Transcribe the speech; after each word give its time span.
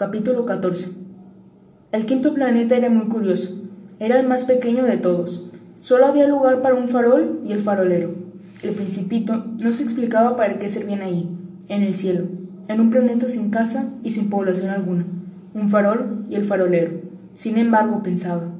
Capítulo 0.00 0.46
14 0.46 0.92
El 1.92 2.06
quinto 2.06 2.32
planeta 2.32 2.74
era 2.74 2.88
muy 2.88 3.08
curioso. 3.08 3.60
Era 3.98 4.18
el 4.18 4.26
más 4.26 4.44
pequeño 4.44 4.86
de 4.86 4.96
todos. 4.96 5.44
Solo 5.82 6.06
había 6.06 6.26
lugar 6.26 6.62
para 6.62 6.74
un 6.74 6.88
farol 6.88 7.42
y 7.46 7.52
el 7.52 7.60
farolero. 7.60 8.14
El 8.62 8.70
principito 8.70 9.44
no 9.58 9.74
se 9.74 9.82
explicaba 9.82 10.36
para 10.36 10.58
qué 10.58 10.70
servían 10.70 11.02
ahí, 11.02 11.28
en 11.68 11.82
el 11.82 11.94
cielo, 11.94 12.28
en 12.68 12.80
un 12.80 12.88
planeta 12.88 13.28
sin 13.28 13.50
casa 13.50 13.92
y 14.02 14.08
sin 14.08 14.30
población 14.30 14.70
alguna. 14.70 15.04
Un 15.52 15.68
farol 15.68 16.24
y 16.30 16.34
el 16.34 16.46
farolero. 16.46 16.92
Sin 17.34 17.58
embargo, 17.58 18.02
pensaba. 18.02 18.54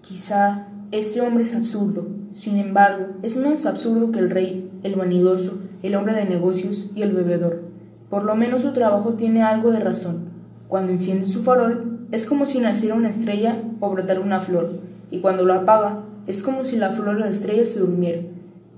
Quizá 0.00 0.68
este 0.92 1.20
hombre 1.20 1.44
es 1.44 1.54
absurdo. 1.54 2.08
Sin 2.32 2.56
embargo, 2.56 3.08
es 3.22 3.36
menos 3.36 3.66
absurdo 3.66 4.12
que 4.12 4.20
el 4.20 4.30
rey, 4.30 4.70
el 4.82 4.94
vanidoso, 4.94 5.58
el 5.82 5.94
hombre 5.94 6.14
de 6.14 6.24
negocios 6.24 6.90
y 6.94 7.02
el 7.02 7.12
bebedor. 7.12 7.65
Por 8.08 8.24
lo 8.24 8.36
menos 8.36 8.62
su 8.62 8.72
trabajo 8.72 9.14
tiene 9.14 9.42
algo 9.42 9.72
de 9.72 9.80
razón. 9.80 10.30
Cuando 10.68 10.92
enciende 10.92 11.26
su 11.26 11.42
farol, 11.42 12.06
es 12.12 12.26
como 12.26 12.46
si 12.46 12.60
naciera 12.60 12.94
una 12.94 13.10
estrella 13.10 13.62
o 13.80 13.90
brotara 13.90 14.20
una 14.20 14.40
flor, 14.40 14.80
y 15.10 15.20
cuando 15.20 15.44
lo 15.44 15.54
apaga, 15.54 16.04
es 16.26 16.42
como 16.42 16.64
si 16.64 16.76
la 16.76 16.90
flor 16.90 17.16
o 17.16 17.18
la 17.18 17.28
estrella 17.28 17.66
se 17.66 17.80
durmiera. 17.80 18.22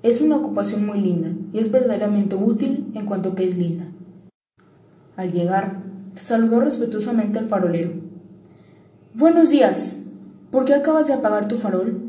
Es 0.02 0.20
una 0.20 0.36
ocupación 0.36 0.86
muy 0.86 1.00
linda, 1.00 1.30
y 1.52 1.58
es 1.58 1.70
verdaderamente 1.70 2.36
útil 2.36 2.90
en 2.94 3.04
cuanto 3.06 3.34
que 3.34 3.44
es 3.44 3.56
linda. 3.56 3.84
Al 5.16 5.32
llegar, 5.32 5.82
saludó 6.16 6.60
respetuosamente 6.60 7.38
al 7.38 7.48
farolero. 7.48 7.90
Buenos 9.14 9.50
días. 9.50 10.06
¿Por 10.50 10.64
qué 10.64 10.74
acabas 10.74 11.06
de 11.06 11.14
apagar 11.14 11.48
tu 11.48 11.56
farol? 11.56 12.00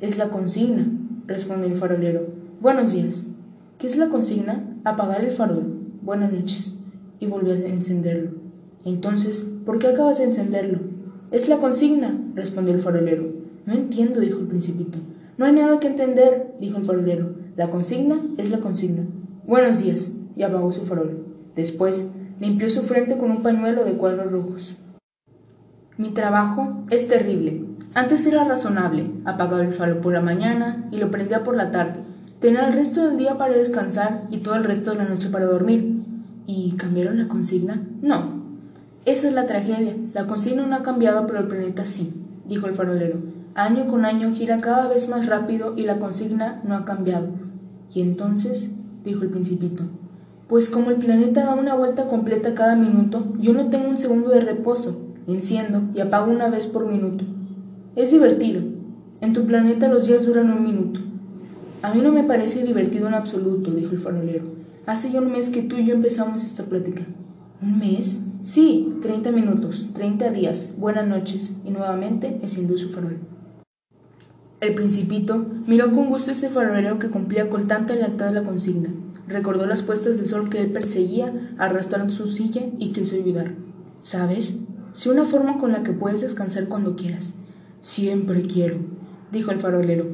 Es 0.00 0.16
la 0.16 0.28
consigna, 0.30 0.86
respondió 1.26 1.68
el 1.68 1.76
farolero. 1.76 2.26
Buenos 2.60 2.92
días. 2.92 3.26
¿Qué 3.78 3.86
es 3.86 3.96
la 3.96 4.08
consigna? 4.08 4.64
Apagar 4.84 5.22
el 5.22 5.30
farol. 5.30 5.77
Buenas 6.08 6.32
noches. 6.32 6.78
Y 7.20 7.26
volvió 7.26 7.52
a 7.52 7.56
encenderlo. 7.58 8.30
Entonces, 8.86 9.44
¿por 9.66 9.78
qué 9.78 9.88
acabas 9.88 10.16
de 10.16 10.24
encenderlo? 10.24 10.78
Es 11.32 11.50
la 11.50 11.58
consigna, 11.58 12.18
respondió 12.34 12.72
el 12.72 12.80
farolero. 12.80 13.26
No 13.66 13.74
entiendo, 13.74 14.18
dijo 14.18 14.38
el 14.38 14.46
principito. 14.46 15.00
No 15.36 15.44
hay 15.44 15.52
nada 15.52 15.78
que 15.80 15.86
entender, 15.86 16.54
dijo 16.62 16.78
el 16.78 16.86
farolero. 16.86 17.34
La 17.56 17.68
consigna 17.68 18.22
es 18.38 18.48
la 18.48 18.60
consigna. 18.60 19.02
Buenos 19.46 19.80
días. 19.80 20.14
Y 20.34 20.44
apagó 20.44 20.72
su 20.72 20.80
farol. 20.86 21.26
Después, 21.54 22.06
limpió 22.40 22.70
su 22.70 22.80
frente 22.84 23.18
con 23.18 23.30
un 23.30 23.42
pañuelo 23.42 23.84
de 23.84 23.98
cuadros 23.98 24.32
rojos. 24.32 24.76
Mi 25.98 26.08
trabajo 26.12 26.84
es 26.88 27.06
terrible. 27.08 27.66
Antes 27.92 28.24
era 28.24 28.44
razonable. 28.44 29.10
Apagaba 29.26 29.62
el 29.62 29.74
farol 29.74 29.98
por 29.98 30.14
la 30.14 30.22
mañana 30.22 30.88
y 30.90 30.96
lo 30.96 31.10
prendía 31.10 31.44
por 31.44 31.54
la 31.54 31.70
tarde. 31.70 32.00
Tenía 32.40 32.68
el 32.68 32.72
resto 32.72 33.04
del 33.04 33.18
día 33.18 33.36
para 33.36 33.52
descansar 33.52 34.22
y 34.30 34.38
todo 34.38 34.54
el 34.54 34.64
resto 34.64 34.92
de 34.92 34.96
la 34.96 35.04
noche 35.04 35.28
para 35.28 35.44
dormir. 35.44 35.97
¿Y 36.50 36.72
cambiaron 36.78 37.18
la 37.18 37.28
consigna? 37.28 37.86
No. 38.00 38.42
Esa 39.04 39.28
es 39.28 39.34
la 39.34 39.44
tragedia. 39.44 39.94
La 40.14 40.26
consigna 40.26 40.66
no 40.66 40.74
ha 40.74 40.82
cambiado, 40.82 41.26
pero 41.26 41.40
el 41.40 41.46
planeta 41.46 41.84
sí, 41.84 42.14
dijo 42.48 42.66
el 42.66 42.72
farolero. 42.72 43.18
Año 43.54 43.86
con 43.86 44.06
año 44.06 44.32
gira 44.32 44.56
cada 44.56 44.88
vez 44.88 45.10
más 45.10 45.26
rápido 45.26 45.74
y 45.76 45.82
la 45.82 45.98
consigna 45.98 46.62
no 46.64 46.74
ha 46.74 46.86
cambiado. 46.86 47.28
¿Y 47.92 48.00
entonces? 48.00 48.78
dijo 49.04 49.24
el 49.24 49.28
principito. 49.28 49.84
Pues 50.48 50.70
como 50.70 50.90
el 50.90 50.96
planeta 50.96 51.44
da 51.44 51.54
una 51.54 51.74
vuelta 51.74 52.08
completa 52.08 52.54
cada 52.54 52.76
minuto, 52.76 53.26
yo 53.38 53.52
no 53.52 53.68
tengo 53.68 53.90
un 53.90 53.98
segundo 53.98 54.30
de 54.30 54.40
reposo. 54.40 55.02
Enciendo 55.26 55.82
y 55.94 56.00
apago 56.00 56.32
una 56.32 56.48
vez 56.48 56.66
por 56.66 56.86
minuto. 56.86 57.26
Es 57.94 58.10
divertido. 58.10 58.62
En 59.20 59.34
tu 59.34 59.44
planeta 59.44 59.88
los 59.88 60.06
días 60.06 60.24
duran 60.24 60.50
un 60.50 60.64
minuto. 60.64 61.00
A 61.82 61.92
mí 61.92 62.00
no 62.00 62.10
me 62.10 62.24
parece 62.24 62.64
divertido 62.64 63.06
en 63.06 63.12
absoluto, 63.12 63.70
dijo 63.70 63.92
el 63.92 64.00
farolero. 64.00 64.58
Hace 64.88 65.10
ya 65.10 65.20
un 65.20 65.30
mes 65.30 65.50
que 65.50 65.60
tú 65.60 65.76
y 65.76 65.84
yo 65.84 65.94
empezamos 65.94 66.46
esta 66.46 66.64
plática. 66.64 67.02
¿Un 67.60 67.78
mes? 67.78 68.24
Sí, 68.42 68.96
treinta 69.02 69.30
minutos, 69.30 69.90
treinta 69.92 70.30
días, 70.30 70.76
buenas 70.78 71.06
noches, 71.06 71.58
y 71.62 71.70
nuevamente 71.70 72.38
encendió 72.40 72.78
su 72.78 72.88
farol. 72.88 73.18
El 74.62 74.74
principito 74.74 75.44
miró 75.66 75.92
con 75.92 76.06
gusto 76.06 76.30
ese 76.30 76.48
farolero 76.48 76.98
que 76.98 77.10
cumplía 77.10 77.50
con 77.50 77.66
tanta 77.66 77.94
lealtad 77.94 78.32
la 78.32 78.44
consigna. 78.44 78.88
Recordó 79.26 79.66
las 79.66 79.82
puestas 79.82 80.16
de 80.16 80.24
sol 80.24 80.48
que 80.48 80.62
él 80.62 80.72
perseguía 80.72 81.54
arrastrando 81.58 82.10
su 82.10 82.26
silla 82.26 82.62
y 82.78 82.92
quiso 82.92 83.16
ayudar. 83.16 83.56
¿Sabes? 84.02 84.60
Si 84.94 85.10
una 85.10 85.26
forma 85.26 85.58
con 85.58 85.70
la 85.70 85.82
que 85.82 85.92
puedes 85.92 86.22
descansar 86.22 86.66
cuando 86.66 86.96
quieras. 86.96 87.34
Siempre 87.82 88.46
quiero, 88.46 88.78
dijo 89.32 89.50
el 89.50 89.60
farolero. 89.60 90.06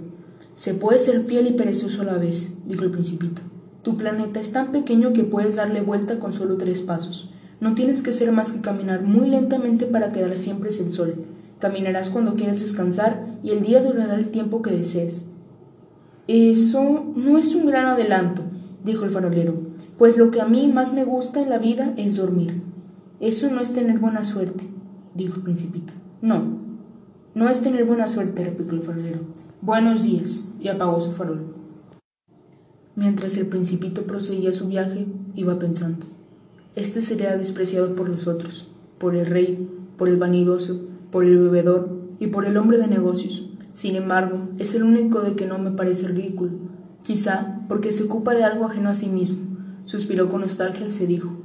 Se 0.57 0.75
puede 0.75 0.99
ser 0.99 1.27
fiel 1.27 1.47
y 1.47 1.53
perezoso 1.53 2.03
a 2.03 2.07
la 2.07 2.19
vez, 2.19 2.57
dijo 2.67 2.83
el 2.83 2.91
principito. 2.91 3.54
Tu 3.85 3.99
planeta 3.99 4.41
es 4.41 4.51
tan 4.51 4.73
pequeño 4.73 5.13
que 5.13 5.25
puedes 5.25 5.57
darle 5.57 5.83
vuelta 5.83 6.19
con 6.19 6.33
solo 6.33 6.57
tres 6.57 6.81
pasos. 6.81 7.31
No 7.61 7.75
tienes 7.75 8.01
que 8.01 8.15
ser 8.15 8.33
más 8.33 8.51
que 8.51 8.63
caminar 8.63 9.03
muy 9.03 9.29
lentamente 9.29 9.85
para 9.85 10.11
quedar 10.11 10.35
siempre 10.39 10.73
sin 10.73 10.95
sol. 10.95 11.27
Caminarás 11.59 12.09
cuando 12.09 12.35
quieras 12.35 12.63
descansar 12.63 13.39
y 13.43 13.51
el 13.51 13.61
día 13.61 13.83
durará 13.83 14.15
el 14.15 14.31
tiempo 14.31 14.63
que 14.63 14.71
desees. 14.71 15.29
Eso 16.29 17.13
no 17.15 17.37
es 17.37 17.55
un 17.55 17.67
gran 17.67 17.85
adelanto, 17.85 18.41
dijo 18.83 19.05
el 19.05 19.11
farolero, 19.11 19.55
pues 19.99 20.17
lo 20.17 20.31
que 20.31 20.41
a 20.41 20.47
mí 20.47 20.67
más 20.73 20.95
me 20.95 21.05
gusta 21.05 21.43
en 21.43 21.51
la 21.51 21.59
vida 21.59 21.93
es 21.99 22.17
dormir. 22.17 22.63
Eso 23.21 23.51
no 23.51 23.61
es 23.61 23.75
tener 23.75 23.99
buena 23.99 24.25
suerte, 24.25 24.65
dijo 25.15 25.37
el 25.37 25.43
principito. 25.43 25.93
No, 26.23 26.43
no 27.35 27.51
es 27.51 27.61
tener 27.61 27.85
buena 27.85 28.09
suerte, 28.09 28.45
replicó 28.45 28.77
el 28.77 28.83
farolero. 28.83 29.19
Buenos 29.61 30.03
días, 30.05 30.53
y 30.59 30.69
apagó 30.69 31.03
su 31.03 31.13
farol. 31.13 31.64
Mientras 32.97 33.37
el 33.37 33.47
principito 33.47 34.03
proseguía 34.05 34.53
su 34.53 34.69
viaje, 34.69 35.07
iba 35.35 35.59
pensando. 35.59 36.07
Este 36.77 37.03
sería 37.03 37.37
despreciado 37.37 37.97
por 37.97 38.09
los 38.09 38.29
otros, 38.29 38.71
por 38.99 39.17
el 39.17 39.27
rey, 39.27 39.69
por 39.97 40.09
el 40.09 40.17
vanidoso, 40.17 40.87
por 41.11 41.25
el 41.25 41.39
bebedor 41.39 41.89
y 42.21 42.29
por 42.29 42.45
el 42.45 42.57
hombre 42.57 42.79
de 42.79 42.87
negocios. 42.87 43.49
Sin 43.73 43.97
embargo, 43.97 44.49
es 44.59 44.75
el 44.77 44.85
único 44.85 45.23
de 45.23 45.35
que 45.35 45.47
no 45.47 45.59
me 45.59 45.73
parece 45.73 46.07
ridículo. 46.07 46.53
Quizá 47.03 47.61
porque 47.69 47.93
se 47.93 48.05
ocupa 48.05 48.33
de 48.33 48.45
algo 48.45 48.67
ajeno 48.67 48.91
a 48.91 48.95
sí 48.95 49.09
mismo. 49.09 49.57
Suspiró 49.85 50.31
con 50.31 50.43
nostalgia 50.43 50.87
y 50.87 50.93
se 50.93 51.09
dijo, 51.09 51.37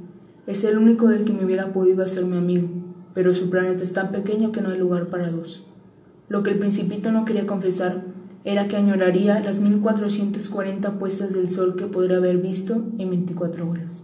es 0.46 0.64
el 0.64 0.78
único 0.78 1.08
del 1.08 1.24
que 1.24 1.32
me 1.32 1.44
hubiera 1.44 1.72
podido 1.72 2.04
hacer 2.04 2.24
mi 2.24 2.36
amigo, 2.36 2.68
pero 3.12 3.34
su 3.34 3.50
planeta 3.50 3.82
es 3.82 3.92
tan 3.92 4.12
pequeño 4.12 4.52
que 4.52 4.62
no 4.62 4.70
hay 4.70 4.78
lugar 4.78 5.08
para 5.08 5.30
dos. 5.30 5.66
Lo 6.28 6.44
que 6.44 6.52
el 6.52 6.58
principito 6.58 7.10
no 7.12 7.24
quería 7.24 7.46
confesar 7.46 8.04
era 8.44 8.68
que 8.68 8.76
añoraría 8.76 9.40
las 9.40 9.60
1440 9.60 10.98
puestas 10.98 11.34
del 11.34 11.50
sol 11.50 11.76
que 11.76 11.86
podría 11.86 12.16
haber 12.16 12.38
visto 12.38 12.84
en 12.98 13.10
24 13.10 13.68
horas. 13.68 14.02